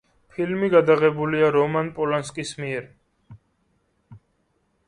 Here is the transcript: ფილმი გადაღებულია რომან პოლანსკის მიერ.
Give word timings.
ფილმი 0.35 0.69
გადაღებულია 0.75 1.51
რომან 1.57 1.91
პოლანსკის 1.99 2.57
მიერ. 2.65 2.91